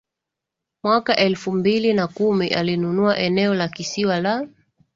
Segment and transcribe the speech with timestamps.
[0.83, 4.47] Mwaka wa elfu mbili na kumi alinunua eneo la kisiwa la